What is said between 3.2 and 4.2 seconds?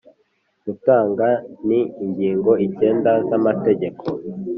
z'amategeko